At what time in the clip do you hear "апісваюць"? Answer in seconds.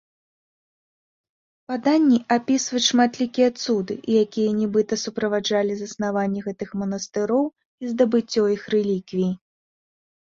2.35-2.85